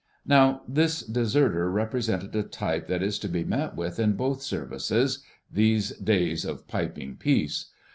[0.25, 5.19] Now this deserter represented a type that is to be met with in both Services,
[5.53, 7.67] these days of "piping peace."